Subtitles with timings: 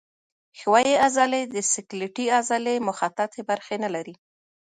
[0.59, 4.15] ښویې عضلې د سکلیټي عضلې مخططې برخې نه لري.